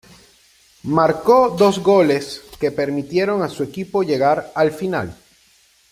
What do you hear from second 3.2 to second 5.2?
a su equipo llegar al final.